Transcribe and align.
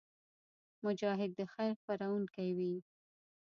مجاهد 0.85 1.31
د 1.35 1.41
خیر 1.53 1.71
خپرونکی 1.79 2.49
وي. 2.57 2.75